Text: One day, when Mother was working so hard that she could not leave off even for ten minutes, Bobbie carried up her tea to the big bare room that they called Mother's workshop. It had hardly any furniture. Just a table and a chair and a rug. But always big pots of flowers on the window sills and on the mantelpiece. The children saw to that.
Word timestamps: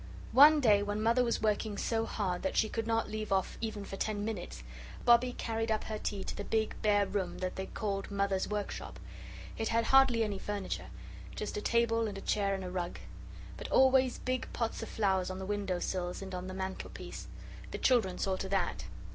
One 0.31 0.59
day, 0.61 0.81
when 0.81 0.99
Mother 1.03 1.23
was 1.23 1.43
working 1.43 1.77
so 1.77 2.07
hard 2.07 2.41
that 2.41 2.57
she 2.57 2.69
could 2.69 2.87
not 2.87 3.07
leave 3.11 3.31
off 3.31 3.55
even 3.61 3.85
for 3.85 3.97
ten 3.97 4.25
minutes, 4.25 4.63
Bobbie 5.05 5.33
carried 5.33 5.69
up 5.69 5.83
her 5.83 5.99
tea 5.99 6.23
to 6.23 6.35
the 6.35 6.43
big 6.43 6.73
bare 6.81 7.05
room 7.05 7.37
that 7.37 7.55
they 7.55 7.67
called 7.67 8.09
Mother's 8.09 8.47
workshop. 8.47 8.99
It 9.59 9.67
had 9.67 9.83
hardly 9.85 10.23
any 10.23 10.39
furniture. 10.39 10.87
Just 11.35 11.55
a 11.55 11.61
table 11.61 12.07
and 12.07 12.17
a 12.17 12.21
chair 12.21 12.55
and 12.55 12.63
a 12.63 12.71
rug. 12.71 12.97
But 13.57 13.67
always 13.69 14.17
big 14.17 14.51
pots 14.53 14.81
of 14.81 14.89
flowers 14.89 15.29
on 15.29 15.37
the 15.37 15.45
window 15.45 15.77
sills 15.77 16.23
and 16.23 16.33
on 16.33 16.47
the 16.47 16.55
mantelpiece. 16.55 17.27
The 17.69 17.77
children 17.77 18.17
saw 18.17 18.37
to 18.37 18.49
that. 18.49 18.85